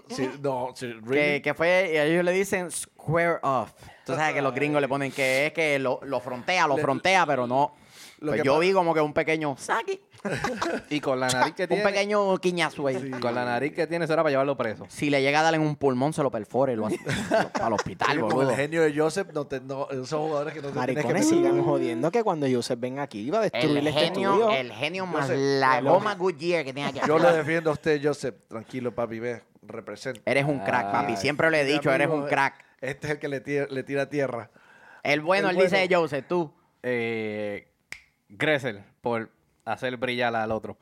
[0.09, 1.41] Sí, no, sí, Que, really.
[1.43, 3.73] que fue, y ellos le dicen square off.
[4.05, 6.83] Tú sabes que los gringos le ponen que es que lo, lo frontea, lo Le-
[6.83, 7.75] frontea, pero no.
[8.23, 10.01] Lo Pues que yo vi como que un pequeño saki,
[10.91, 11.83] Y con la nariz que un tiene.
[11.83, 13.11] pequeño quiñazo ahí.
[13.21, 14.87] Con la nariz que tiene, eso era para llevarlo preso.
[14.89, 16.99] Si le llega a darle en un pulmón, se lo perfore, lo hace
[17.61, 18.51] al hospital, Sí, boludo.
[18.51, 21.25] el genio de Joseph, no te- no, esos jugadores que no te que Maricones meter.
[21.25, 24.51] sigan jodiendo que cuando Joseph venga aquí iba a El destruir este genio, estudio.
[24.57, 27.01] el genio más sé, la goma Goodyear que tiene aquí.
[27.07, 28.37] Yo lo defiendo a usted, Joseph.
[28.47, 30.21] Tranquilo, papi, ve, representa.
[30.31, 31.13] Eres un crack, papi.
[31.15, 32.65] Ay, Siempre le he dicho, eres un crack.
[32.81, 34.51] Este es el que le tira, le tira tierra.
[35.03, 36.03] El bueno, El él dice bueno.
[36.03, 36.55] Joseph, tú.
[36.85, 37.69] Eh,
[38.37, 39.31] Gressel, por
[39.65, 40.77] hacer brillar al otro.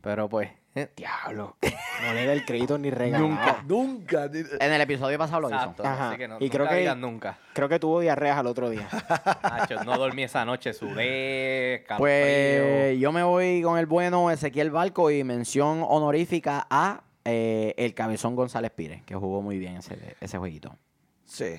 [0.00, 0.50] Pero pues.
[0.74, 1.56] eh, Diablo.
[2.06, 3.26] No le da el crédito ni regalado.
[3.26, 4.24] Nunca, nunca.
[4.60, 5.56] En el episodio pasado lo hizo.
[5.56, 5.82] Exacto.
[5.82, 7.38] Así que no, Y creo nunca que- nunca.
[7.54, 8.86] Creo que tuvo diarreas al otro día.
[9.42, 14.70] Nacho, no dormí esa noche, sudé, calor Pues yo me voy con el bueno Ezequiel
[14.70, 19.96] Balco y mención honorífica a eh, el Cabezón González Pires, que jugó muy bien ese,
[20.20, 20.76] ese jueguito.
[21.24, 21.56] Sí.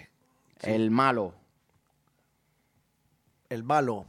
[0.62, 1.34] El malo.
[3.50, 4.06] El malo.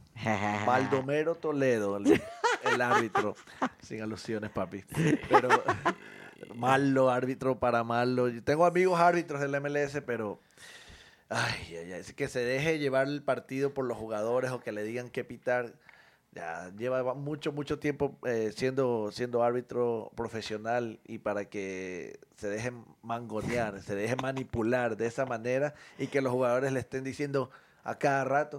[0.67, 3.37] Baldomero Toledo, el, árbitro.
[3.83, 4.85] Sin alusiones, papi.
[5.29, 5.49] Pero
[6.55, 8.29] malo árbitro para malo.
[8.43, 10.41] Tengo amigos árbitros del MLS, pero.
[11.29, 12.03] Ay, ay, ay.
[12.17, 15.75] Que se deje llevar el partido por los jugadores o que le digan qué pitar.
[16.33, 22.85] Ya lleva mucho, mucho tiempo eh, siendo, siendo árbitro profesional y para que se dejen
[23.03, 27.51] mangonear, se dejen manipular de esa manera y que los jugadores le estén diciendo
[27.83, 28.59] a cada rato,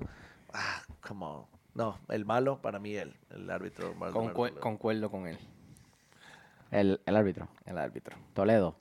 [0.54, 3.94] ah, como, no, el malo para mí él, el árbitro.
[3.96, 5.38] Concue- concuerdo con él,
[6.72, 7.48] El, el árbitro.
[7.66, 8.18] el árbitro.
[8.34, 8.76] Toledo.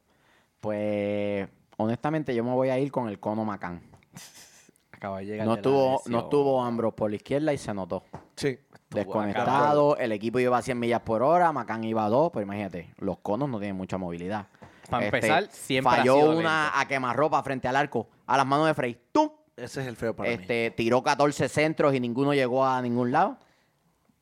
[0.60, 3.80] Pues honestamente yo me voy a ir con el Cono Macán.
[4.92, 5.46] Acaba de llegar.
[5.46, 8.02] No estuvo, no estuvo Ambros por la izquierda y se notó.
[8.34, 8.58] Sí,
[8.90, 12.92] Desconectado, el equipo iba a 100 millas por hora, Macán iba a 2, pero imagínate,
[12.98, 14.46] los conos no tienen mucha movilidad.
[14.88, 16.78] Para Este, empezar, siempre ha Falló sido una lento.
[16.78, 18.98] a quemarropa frente al arco, a las manos de Frey.
[19.12, 19.30] ¡Tum!
[19.64, 20.36] Ese es el feo para mí.
[20.40, 23.38] Este, tiró 14 centros y ninguno llegó a ningún lado.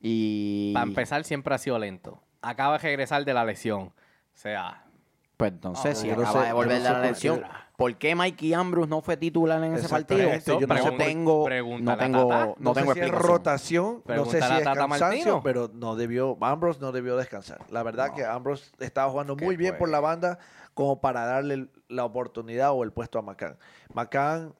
[0.01, 0.72] Y.
[0.75, 2.20] Para empezar, siempre ha sido lento.
[2.42, 3.81] Acaba de regresar de la lesión.
[3.88, 3.92] O
[4.35, 4.83] sea,
[5.37, 7.09] Pues entonces, Ah, si yo no acaba sé- de no sé la por qué.
[7.09, 7.42] lesión,
[7.77, 10.20] ¿por qué Mikey Ambrose no fue titular en ese partido?
[10.20, 11.49] Yo no no tengo,
[11.81, 12.46] no tengo, Tata.
[12.46, 13.22] no no, tengo sé si es explicación.
[13.22, 17.61] rotación, no sé si es cansancio, pero no debió, Ambrose no debió descansar.
[17.70, 20.38] La verdad que Ambrose estaba jugando muy bien fue- por la banda
[20.72, 23.57] como para darle la oportunidad o el puesto a Macán.
[23.92, 24.55] Macán,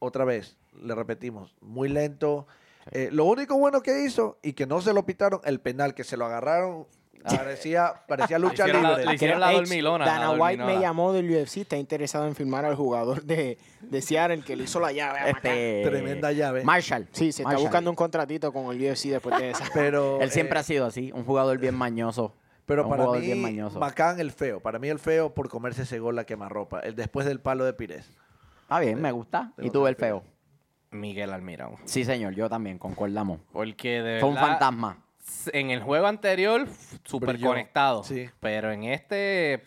[0.00, 2.46] otra vez, le repetimos, muy lento.
[2.90, 6.02] Eh, lo único bueno que hizo y que no se lo pitaron, el penal, que
[6.02, 6.86] se lo agarraron,
[7.22, 9.06] parecía, parecía lucha la- libre.
[9.06, 12.74] le hicieron la la Dana White me llamó del UFC, está interesado en firmar al
[12.74, 15.30] jugador de, de Seattle que le hizo la llave.
[15.30, 16.64] Este, Tremenda llave.
[16.64, 17.06] Marshall.
[17.12, 19.64] Sí, se está buscando un contratito con el UFC después de esa.
[19.74, 22.34] Pero, Él siempre eh, ha sido así, un jugador bien mañoso.
[22.66, 23.80] Pero un para jugador mí, bien mañoso.
[23.80, 24.60] Macán el feo.
[24.60, 26.80] Para mí el feo por comerse ese gol a quemarropa.
[26.80, 28.08] El después del palo de Pires.
[28.70, 29.52] Está bien, me gusta.
[29.58, 30.22] ¿Y tú, el feo?
[30.92, 31.74] Miguel Almirón.
[31.86, 33.40] Sí, señor, yo también, concordamos.
[33.52, 34.98] Porque de Fue un verdad, fantasma.
[35.52, 36.68] En el juego anterior,
[37.02, 38.04] súper Brilló, conectado.
[38.04, 38.30] sí.
[38.38, 39.64] Pero en este,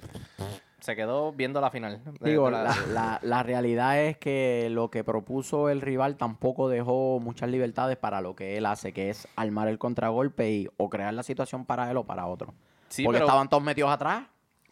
[0.79, 1.99] se quedó viendo la final.
[2.21, 7.49] Digo, la, la- la realidad es que lo que propuso el rival tampoco dejó muchas
[7.49, 11.23] libertades para lo que él hace, que es armar el contragolpe y o crear la
[11.23, 12.53] situación para él o para otro.
[12.87, 14.23] Sí, Porque pero estaban todos metidos atrás.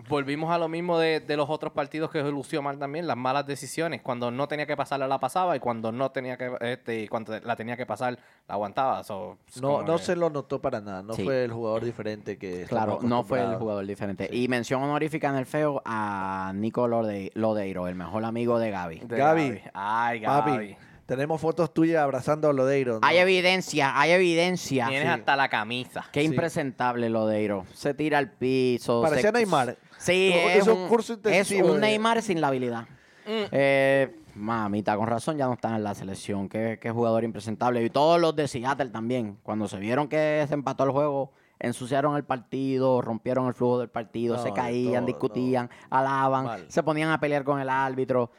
[0.10, 3.46] Volvimos a lo mismo de, de los otros partidos que lució mal también, las malas
[3.46, 4.02] decisiones.
[4.02, 5.56] Cuando no tenía que pasarla, la pasaba.
[5.56, 9.04] Y cuando no tenía que, este, y cuando la tenía que pasar, la aguantaba.
[9.04, 11.04] So, No, no que- se lo notó para nada.
[11.04, 11.24] No Sí.
[11.24, 14.28] fue el jugador diferente que Claro, no fue el jugador diferente.
[14.32, 14.44] Sí.
[14.44, 19.00] Y mención honorífica en el feo a Nico Lode- Lodeiro, el mejor amigo de Gaby.
[19.00, 19.62] de Gaby.
[19.74, 20.52] Ay, Gaby.
[20.52, 20.78] Papi,
[21.12, 22.94] tenemos fotos tuyas abrazando a Lodeiro.
[22.94, 23.00] ¿no?
[23.04, 24.88] Hay evidencia, hay evidencia.
[24.88, 25.20] Tienes Sí.
[25.20, 26.06] hasta la camisa.
[26.14, 26.28] Qué Sí.
[26.28, 27.66] impresentable Lodeiro.
[27.74, 29.02] Se tira al piso.
[29.02, 29.76] Parecía se- Neymar.
[29.98, 32.84] Sí, es un un, curso es intensivo un de- Neymar sin la habilidad.
[33.28, 33.44] Mm.
[33.52, 36.48] Eh, mamita, con razón ya no está en la selección.
[36.48, 37.84] Qué, qué jugador impresentable.
[37.84, 39.38] Y todos los de Seattle también.
[39.44, 43.90] Cuando se vieron que se empató el juego, ensuciaron el partido, rompieron el flujo del
[43.90, 48.32] partido, No, se caían, todo, discutían, alaban, se ponían a pelear con el árbitro.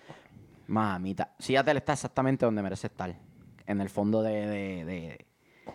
[0.73, 3.15] Mamita, Seattle está exactamente donde merece estar.
[3.67, 4.47] En el fondo de...
[4.47, 5.27] de- de-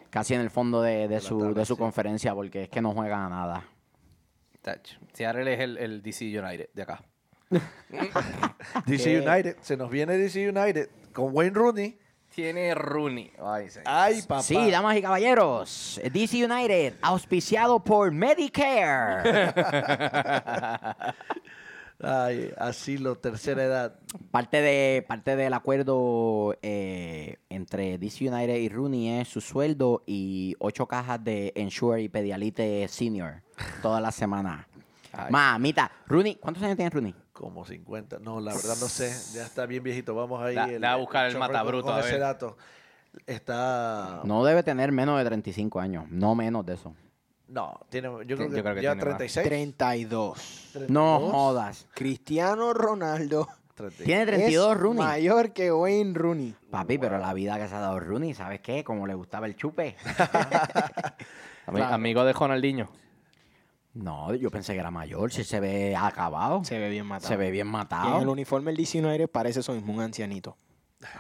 [0.09, 1.79] casi en el fondo de, de su, tabla, de su sí.
[1.79, 3.63] conferencia, porque es que no juegan a nada.
[4.61, 4.81] Tach.
[5.13, 7.03] Seattle es el, el DC United de acá.
[8.87, 9.21] DC.
[9.27, 11.99] United, se nos viene DC United con Wayne Rooney.
[12.33, 13.31] Tiene Rooney.
[13.39, 13.67] Ay.
[13.85, 14.41] Ay, papá.
[14.41, 19.53] Sí, damas y caballeros, DC United, auspiciado por Medicare.
[21.99, 23.99] Ay, asilo, tercera edad.
[24.29, 30.55] parte, de, parte del acuerdo eh, entre DC United y Rooney es su sueldo y
[30.59, 33.41] ocho cajas de Ensure y Pedialite Senior
[33.81, 34.67] toda la semana.
[35.11, 35.31] Ay.
[35.31, 37.15] Mamita, Rooney, ¿cuántos años tiene Rooney?
[37.33, 38.19] Como 50.
[38.19, 39.11] No, la verdad no sé.
[39.35, 40.13] Ya está bien viejito.
[40.13, 40.55] Vamos ahí.
[40.79, 42.21] Da a buscar el chopper matabruto, Con, con a ese ver.
[42.21, 42.57] dato.
[43.25, 44.21] Está.
[44.23, 46.93] No debe tener menos de 35 años, no menos de eso.
[47.49, 49.17] No, tiene, yo creo Yo que, creo que ya tiene más.
[49.17, 49.47] 36.
[49.47, 50.69] 32.
[50.89, 51.87] No 32, jodas.
[51.93, 54.05] Cristiano Ronaldo 32.
[54.05, 55.03] Tiene 32 es Rooney.
[55.03, 56.55] mayor que Wayne Rooney.
[56.69, 58.83] Papi, pero la vida que se ha dado Rooney, ¿sabes qué?
[58.83, 59.95] Como le gustaba el chupe.
[61.67, 61.95] Ami- Claro.
[61.95, 62.89] Amigo de Ronaldinho.
[63.93, 66.63] No, yo pensé que era mayor, si se ve acabado.
[66.63, 67.27] Se ve bien matado.
[67.29, 68.31] Se ve bien Y en el matado.
[68.31, 70.55] uniforme del DC United parece eso mismo, un ancianito.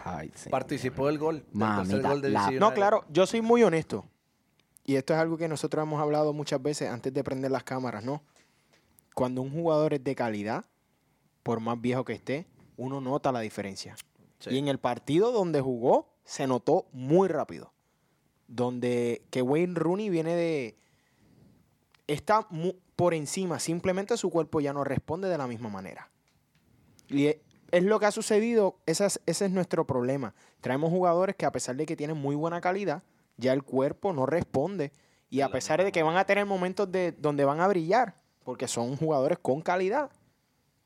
[0.03, 0.31] Ay.
[0.51, 1.37] Participó del gol.
[1.37, 4.05] del Mamita, gol de la- No, claro, yo soy muy honesto.
[4.87, 8.05] Y esto es algo que nosotros hemos hablado muchas veces antes de prender las cámaras,
[8.05, 8.23] ¿no?
[9.13, 10.63] Cuando un jugador es de calidad,
[11.43, 12.47] por más viejo que esté,
[12.77, 13.97] uno nota la diferencia.
[14.39, 14.51] Sí.
[14.51, 17.73] Y en el partido donde jugó, se notó muy rápido.
[18.47, 20.77] Donde que Wayne Rooney viene de...
[22.07, 26.09] Está mu- por encima, simplemente su cuerpo ya no responde de la misma manera.
[27.09, 30.33] Y e- es lo que ha sucedido, ese es, ese es nuestro problema.
[30.61, 33.03] Traemos jugadores que a pesar de que tienen muy buena calidad,
[33.37, 34.91] ya el cuerpo no responde.
[35.29, 38.67] Y a pesar de que van a tener momentos de, donde van a brillar, porque
[38.67, 40.09] son jugadores con calidad.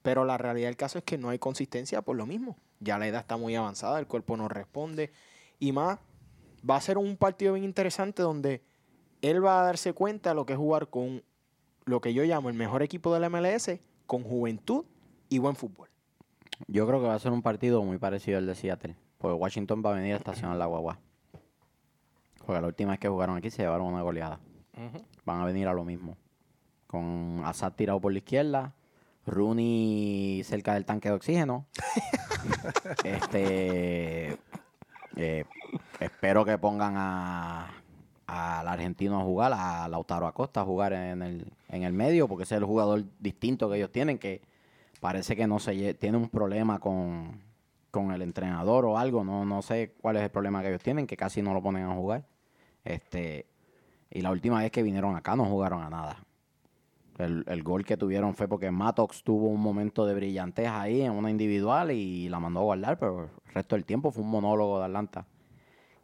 [0.02, 2.58] Pero la realidad del caso es que no hay consistencia por lo mismo.
[2.80, 5.12] Ya la edad está muy avanzada, el cuerpo no responde.
[5.60, 6.00] Y más,
[6.68, 8.64] va a ser un partido bien interesante donde
[9.22, 11.24] él va a darse cuenta de lo que es jugar con
[11.86, 14.86] lo que yo llamo el mejor equipo de la MLS, con juventud
[15.30, 15.90] y buen fútbol.
[16.68, 18.96] Yo creo que va a ser un partido muy parecido al de Seattle.
[19.22, 21.00] Porque Washington va a venir a estacionar la guagua.
[22.52, 24.42] Porque la última vez que jugaron aquí se llevaron una goleada.
[25.24, 26.18] Van a venir a lo mismo.
[26.86, 28.74] Con Assad tirado por la izquierda.
[29.26, 31.66] Rooney cerca del tanque de oxígeno.
[33.06, 34.38] este.
[35.16, 35.46] eh,
[36.02, 37.72] espero que pongan a
[38.28, 42.44] al argentino a jugar, a Lautaro Acosta a jugar en el, en el medio, porque
[42.44, 44.42] ese es el jugador distinto que ellos tienen, que
[45.00, 47.42] parece que no se tiene un problema con,
[47.92, 51.08] con el entrenador o algo, no, no sé cuál es el problema que ellos tienen,
[51.08, 52.26] que casi no lo ponen a jugar.
[52.84, 53.46] Este,
[54.10, 56.18] y la última vez que vinieron acá no jugaron a nada.
[57.18, 61.12] El, el gol que tuvieron fue porque Matox tuvo un momento de brillantez ahí en
[61.12, 64.80] una individual y la mandó a guardar, pero el resto del tiempo fue un monólogo
[64.80, 65.28] de Atlanta.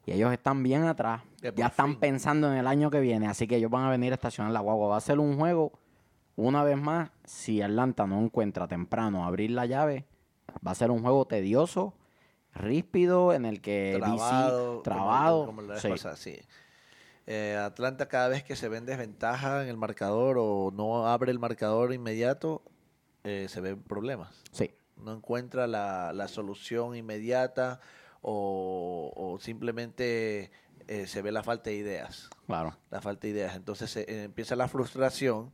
[0.05, 1.21] Y ellos están bien atrás,
[1.55, 1.99] ya están fin.
[1.99, 4.61] pensando en el año que viene, así que ellos van a venir a estacionar la
[4.61, 4.87] guagua.
[4.87, 5.73] Va a ser un juego,
[6.37, 10.05] una vez más, si Atlanta no encuentra temprano abrir la llave,
[10.65, 11.93] va a ser un juego tedioso,
[12.53, 14.71] ríspido, en el que trabado.
[14.75, 15.89] DC, trabado, Como, como la vez sí.
[15.89, 16.39] pasada, sí.
[17.27, 21.31] Eh, Atlanta cada vez que se ve en desventaja en el marcador o no abre
[21.31, 22.63] el marcador inmediato,
[23.23, 24.43] eh, se ven problemas.
[24.51, 24.71] sí.
[24.95, 27.79] No encuentra la, la solución inmediata
[28.21, 30.49] o, o simplemente
[30.87, 32.31] eh, se ve la falta de ideas.
[32.47, 32.75] Claro.
[32.89, 33.55] La falta de ideas.
[33.55, 35.51] Entonces eh, empieza la frustración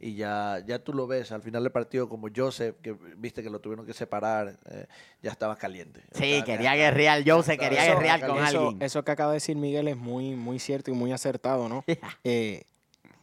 [0.00, 3.50] y ya, ya tú lo ves al final del partido como Joseph, que viste que
[3.50, 4.86] lo tuvieron que separar, eh,
[5.22, 6.02] ya estaba caliente.
[6.12, 8.82] Sí, Estaba- quería guerrear, Jose estaba- quería guerrear con eso, alguien.
[8.82, 11.84] eso que acaba de decir Miguel es muy, muy cierto y muy acertado, ¿no?
[12.24, 12.62] Eh,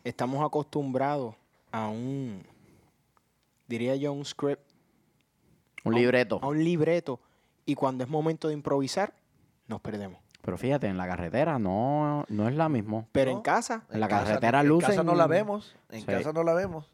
[0.03, 1.35] estamos acostumbrados
[1.71, 2.43] a un,
[3.67, 4.61] diría yo, un script,
[5.85, 6.39] Un libreto.
[6.41, 7.19] a un libreto,
[7.65, 9.13] y cuando es momento de improvisar,
[9.67, 10.19] nos perdemos.
[10.45, 13.07] Pero fíjate, en la carretera no, no es la mismo.
[13.11, 13.37] Pero ¿No?
[13.37, 15.75] en casa, En la casa- carretera En casa lucen- no la vemos.
[15.89, 16.05] En Sí.
[16.05, 16.91] casa no la vemos.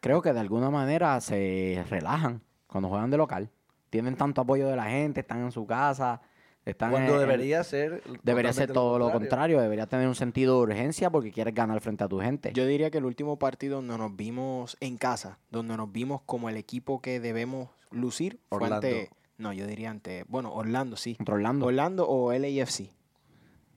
[0.00, 3.50] Creo que de alguna manera se relajan cuando juegan de local.
[3.90, 6.20] Tienen tanto apoyo de la gente, están en su casa,
[6.64, 8.02] están Cuando en- debería ser.
[8.22, 12.02] debería ser todo lo contrario, debería tener un sentido de urgencia porque quieres ganar frente
[12.04, 12.52] a tu gente.
[12.54, 16.48] yo diría que el último partido donde nos vimos en casa, donde nos vimos como
[16.48, 18.76] el equipo que debemos lucir, fue Orlando.
[18.76, 21.14] ante, no, yo diría ante, bueno, Orlando, sí.
[21.16, 21.66] Controlando.
[21.66, 22.90] Orlando o LAFC.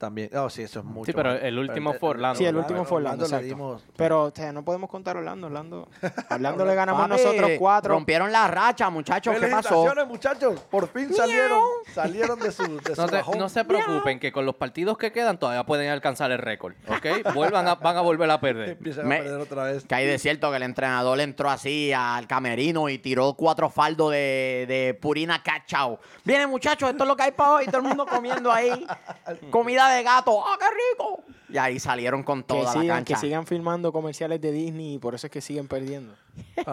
[0.00, 0.30] También.
[0.32, 1.12] No, sí, eso es mucho.
[1.14, 1.42] pero más.
[1.42, 2.38] el último Pero fue Orlando.
[2.38, 5.48] Sí, el último fue Orlando, dimos- Pero o sea, no podemos contar Orlando.
[5.48, 5.88] Orlando,
[6.30, 7.94] Orlando le ganamos Papi, nosotros cuatro.
[7.94, 9.36] Rompieron la racha, muchachos.
[9.38, 9.84] ¿Qué pasó?
[10.06, 10.58] Muchachos.
[10.70, 11.60] Por fin salieron.
[11.92, 13.38] salieron de su, de su No, te- bajón.
[13.38, 17.34] no se preocupen, que con los partidos que quedan todavía pueden alcanzar el récord, ¿ok?
[17.34, 18.70] Vuelvan a, van a volver a perder.
[18.80, 19.84] Empiezan Me- a perder otra vez.
[19.84, 24.12] Que hay de cierto que el entrenador entró así al camerino y tiró cuatro faldos
[24.12, 26.00] de, de Purina Cachao.
[26.24, 27.66] Viene, muchachos, esto es lo que hay para hoy.
[27.66, 28.86] Todo el mundo comiendo ahí.
[29.50, 30.42] Comida de gato.
[30.46, 31.22] ¡Ah, qué rico!
[31.48, 33.14] Y ahí salieron con Que toda la sigan, cancha.
[33.14, 36.14] que sigan filmando comerciales de Disney y por eso es que siguen perdiendo.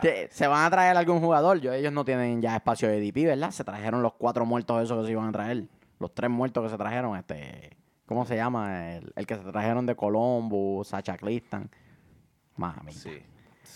[0.00, 1.60] Que se van a traer algún jugador.
[1.60, 3.50] Yo, ellos no tienen ya espacio de DP, ¿verdad?
[3.52, 5.64] Se trajeron los cuatro muertos esos que se iban a traer.
[5.98, 7.16] Los tres muertos que se trajeron.
[7.16, 8.96] este ¿Cómo se llama?
[8.96, 11.70] El, el que se trajeron de Colombo, Sacha Clistan.
[12.56, 12.92] Mami.
[12.92, 13.22] Sí.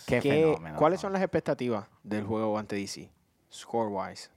[0.07, 0.77] Qué ¿Qué- fenómeno.
[0.77, 3.11] ¿Cuáles son las expectativas del juego ante DC?
[3.51, 4.31] Score-wise.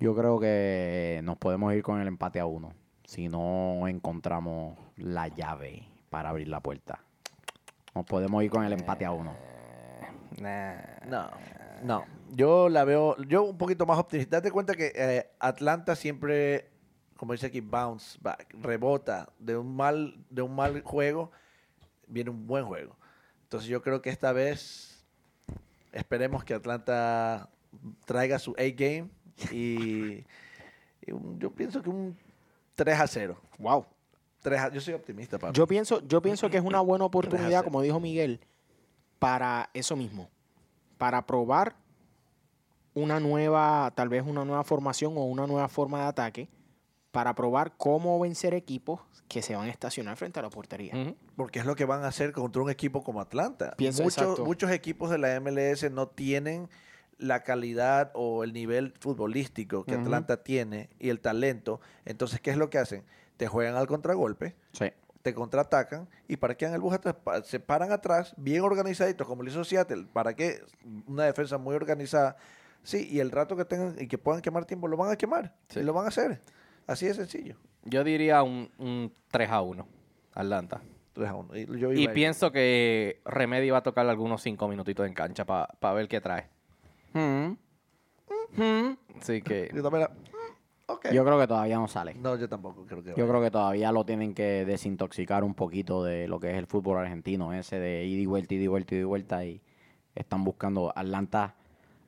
[0.00, 2.72] Yo creo que nos podemos ir con el empate a uno.
[3.04, 7.04] Si no encontramos la llave para abrir la puerta.
[7.94, 9.36] Nos podemos ir con el empate a uno.
[10.40, 10.74] Nah.
[11.06, 11.30] No,
[11.82, 12.04] no.
[12.30, 14.38] Yo la veo, yo un poquito más optimista.
[14.38, 16.70] Date cuenta que eh, Atlanta siempre,
[17.18, 21.30] como dice aquí, bounce back, rebota de un mal, de un mal juego,
[22.06, 22.96] viene un buen juego.
[23.42, 25.04] Entonces yo creo que esta vez
[25.92, 27.50] esperemos que Atlanta
[28.06, 29.10] traiga su A-game
[29.52, 30.24] y,
[31.06, 32.16] y un- yo pienso que un
[32.74, 33.36] 3 a 0.
[33.58, 33.84] Wow.
[34.40, 35.52] 3 a- yo soy optimista, papá.
[35.52, 38.40] Yo pienso, yo pienso que es una buena oportunidad, como dijo Miguel,
[39.18, 40.28] para eso mismo.
[40.98, 41.76] Para probar
[42.94, 46.48] una nueva, tal vez una nueva formación o una nueva forma de ataque.
[47.12, 50.94] Para probar cómo vencer equipos que se van a estacionar frente a la portería.
[50.94, 51.16] Ujú.
[51.36, 53.74] Porque es lo que van a hacer contra un equipo como Atlanta.
[53.76, 54.44] Pienso- muchos, exacto.
[54.44, 56.68] muchos equipos de la MLS no tienen
[57.20, 59.94] la calidad o el nivel futbolístico que.
[59.94, 61.80] Atlanta tiene y el talento.
[62.04, 63.04] Entonces, ¿qué es lo que hacen?
[63.36, 64.86] Te juegan al contragolpe, Sí.
[65.22, 69.42] te contraatacan y para que el bus atrás, pa- se paran atrás, bien organizaditos, como
[69.42, 70.62] lo hizo Seattle, para que
[71.06, 72.36] una defensa muy organizada.
[72.82, 75.54] Sí, y el rato que tengan y que puedan quemar tiempo, lo van a quemar.
[75.68, 75.80] Sí.
[75.80, 76.40] Y lo van a hacer.
[76.86, 77.56] Así de sencillo.
[77.84, 79.86] Yo diría un, un 3 a 1,
[80.34, 80.80] Atlanta.
[81.12, 81.56] 3 a 1.
[81.56, 86.08] Y, yo pienso que Remedy va a tocar algunos 5 minutitos en cancha para ver
[86.08, 86.48] qué trae.
[87.12, 87.56] Mm.
[88.56, 88.96] Mm.
[89.20, 90.08] Así que Yo también
[90.86, 91.12] Ok.
[91.12, 92.14] Yo creo que todavía no sale.
[92.14, 93.28] No, yo tampoco creo que Yo vaya.
[93.28, 96.98] creo que todavía lo tienen que desintoxicar un poquito de lo que es el fútbol
[96.98, 99.44] argentino, ese de ida y vuelta, ida y vuelta, ida y vuelta.
[99.44, 99.62] Y
[100.16, 100.92] están buscando.
[100.94, 101.54] Atlanta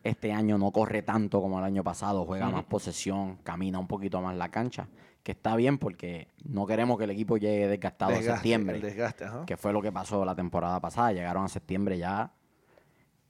[0.03, 4.21] este año no corre tanto como el año pasado, juega más posesión, camina un poquito
[4.21, 4.89] más la cancha.
[5.23, 8.83] Que está bien porque no queremos que el equipo llegue desgastado a Desgaste, septiembre, el
[8.83, 11.13] desgaste, que fue lo que pasó la temporada pasada.
[11.13, 12.33] Llegaron a septiembre ya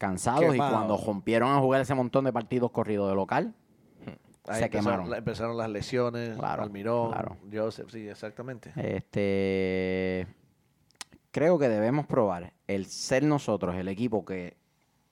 [0.07, 3.55] cansados y cuando rompieron a jugar ese montón de partidos corridos de local,
[4.49, 5.11] Ahí se empezaron, quemaron.
[5.11, 7.37] la- empezaron las lesiones, Claro, Almirón, claro.
[7.53, 8.73] Joseph, sí, exactamente.
[8.77, 10.27] Este,
[11.31, 14.57] creo que debemos probar el ser nosotros el equipo que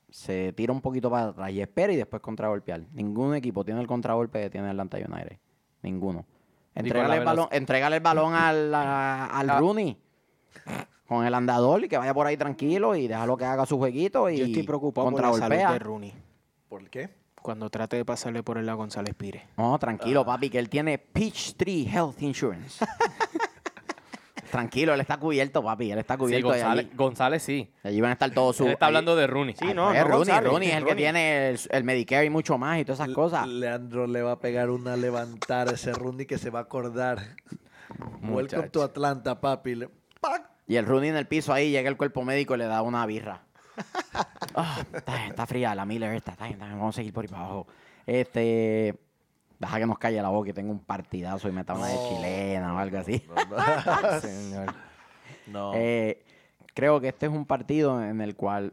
[0.09, 2.83] se tira un poquito para atrás y espera y después contragolpear.
[2.93, 5.39] Ningún equipo tiene el contragolpe que tiene Atlanta United.
[5.83, 6.27] Ninguno.
[6.75, 9.59] Entrégale la el, balón, el balón al, a- al Ah.
[9.61, 9.97] Rooney
[11.11, 14.31] con el andador y que vaya por ahí tranquilo y déjalo que haga su jueguito
[14.31, 16.15] y Yo estoy preocupado por la salud de Rooney.
[16.69, 17.11] ¿Por qué?
[17.43, 19.43] Cuando trate de pasarle por el lado a González Pires.
[19.57, 19.79] No, Ah.
[19.81, 22.85] tranquilo, papi, que él tiene Peachtree Health Insurance.
[24.53, 26.47] tranquilo, él está cubierto, papi, él está sí, cubierto.
[26.47, 27.73] y González, allí- González sí.
[27.83, 28.67] Allí van a estar todos sus.
[28.67, 29.55] Él está allí- hablando de Rooney.
[29.57, 31.03] Sí, Ay, no, pues, no Rooney, González, Rooney es el que Rooney.
[31.05, 33.49] tiene el, el Medicare y mucho más y todas esas cosas.
[33.49, 37.35] Leandro le va a pegar una levantada a ese Rooney que se va a acordar.
[38.23, 38.85] Welcome to.
[38.85, 39.75] Atlanta, papi.
[39.75, 39.89] Le-
[40.21, 40.50] ¡pac!
[40.71, 43.05] Y el Rooney en el piso ahí, llega el cuerpo médico y le da una
[43.05, 43.43] birra.
[44.53, 47.43] Ah, está, está fría la Miller esta, está está vamos a seguir por ahí para
[47.45, 47.67] abajo.
[48.05, 48.99] Este,
[49.61, 52.75] deja que nos calle la boca y tenga un partidazo y meta una de chilena
[52.75, 53.23] o algo así.
[53.29, 54.21] No, no.
[54.21, 54.75] Señor.
[55.47, 55.73] No.
[55.75, 56.25] Eh,
[56.75, 58.73] creo que este es un partido en el cual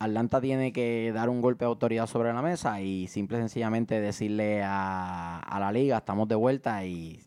[0.00, 4.00] Atlanta tiene que dar un golpe de autoridad sobre la mesa y simple y sencillamente
[4.00, 7.22] decirle a, a la liga, estamos de vuelta y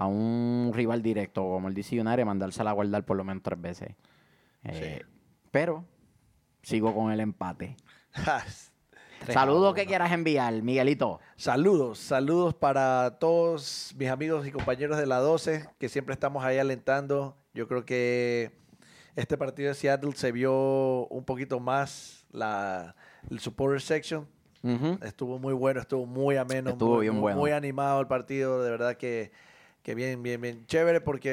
[0.00, 3.60] a un rival directo como el DC United mandársela a guardar por lo menos tres
[3.60, 3.90] veces.
[4.64, 5.02] Eh,
[5.50, 5.84] Pero
[6.62, 7.76] sigo con el empate.
[9.28, 11.20] Saludos que quieras enviar, Miguelito.
[11.36, 16.56] Saludos, saludos para todos mis amigos y compañeros de la 12, que siempre estamos ahí
[16.56, 17.36] alentando.
[17.52, 18.52] Yo creo que
[19.16, 22.96] este partido de Seattle se vio un poquito más la,
[23.30, 24.26] el supporter section.
[25.02, 26.70] Estuvo muy bueno, estuvo muy ameno.
[26.70, 27.38] Estuvo muy, bien muy- bueno.
[27.38, 29.32] Muy animado el partido, de verdad que,
[29.90, 30.66] que bien, bien, bien.
[30.66, 31.30] Chévere porque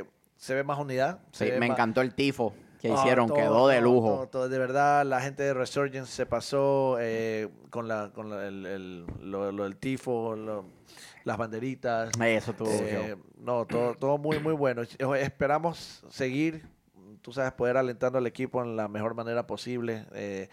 [0.00, 0.04] eh,
[0.36, 1.20] se ve más unidad.
[1.32, 3.84] se Sí, ve me más- encantó el tifo que Ah, hicieron, todo, quedó de todo,
[3.84, 4.08] lujo.
[4.08, 4.48] todo, todo.
[4.48, 9.06] de verdad, la gente de Resurgence se pasó eh, con, la, con la- el, el-
[9.20, 10.64] lo, lo del tifo, lo-
[11.24, 12.10] las banderitas.
[12.20, 14.82] Eso estuvo Eh, no, todo, todo muy, muy bueno.
[14.82, 14.88] Eh,
[15.20, 16.64] Esperamos seguir,
[17.20, 20.06] tú sabes, poder alentando al equipo en la mejor manera posible.
[20.14, 20.48] eh,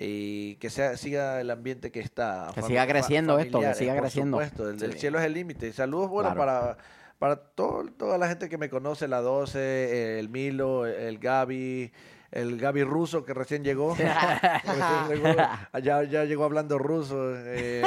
[0.00, 2.52] y que sea, siga el ambiente que está.
[2.54, 4.36] Que siga creciendo esto, que familiar, siga por creciendo.
[4.36, 4.98] supuesto, el, el Sí.
[5.00, 5.72] cielo es el límite.
[5.72, 6.38] Saludos, bueno, Claro.
[6.38, 6.78] para,
[7.18, 11.90] para todo, toda la gente que me conoce, la 12, el Milo, el Gaby,
[12.30, 13.94] el Gaby ruso que recién llegó.
[13.96, 15.28] Recién llegó,
[15.82, 17.34] ya, ya llegó hablando ruso.
[17.36, 17.82] eh,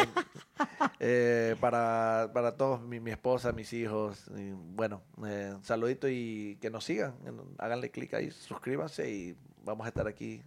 [1.00, 4.26] eh, para, para todos, mi, mi esposa, mis hijos.
[4.38, 7.14] y bueno, eh, saludito y que nos sigan.
[7.58, 10.42] Háganle clic ahí, suscríbanse y vamos a estar aquí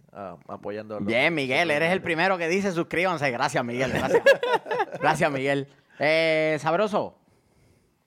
[0.47, 0.99] apoyando.
[0.99, 3.31] los- Bien, Miguel, eres el primero que dice suscríbanse.
[3.31, 3.91] Gracias, Miguel.
[3.93, 4.23] Gracias,
[5.01, 5.67] gracias Miguel.
[5.99, 7.17] Eh, Sabroso.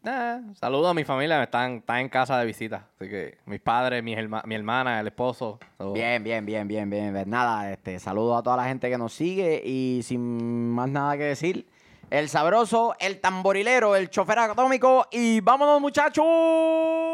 [0.05, 2.87] Eh, saludo a mi familia, están, están en casa de visita.
[2.97, 4.15] Así que mis padres, mi
[4.55, 5.59] hermana, el esposo.
[5.93, 7.13] Bien, bien, bien, bien, bien.
[7.13, 11.17] Pues Nada, este, saludo a toda la gente que nos sigue y sin más nada
[11.17, 11.67] que decir,
[12.11, 17.08] el sabroso, el tamborilero, el chofer atómico y vámonos muchachos.